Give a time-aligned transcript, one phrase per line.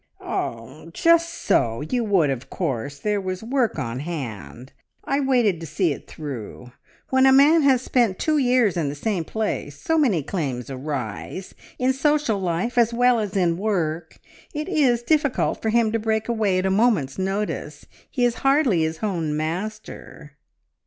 [0.19, 2.97] "Er just so; you would, of course!
[2.97, 4.73] There was work on hand.
[5.05, 6.71] I waited to see it through.
[7.11, 11.53] When a man has spent two years in the same place so many claims arise,
[11.77, 14.17] in social life as well as in work.
[14.55, 17.85] It is difficult for him to break away at a moment's notice.
[18.09, 20.31] He is hardly his own master."